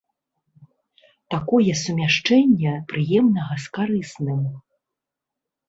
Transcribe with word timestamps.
Такое 1.33 1.73
сумяшчэнне 1.83 2.73
прыемнага 2.95 3.53
з 3.67 3.73
карысным. 3.79 4.43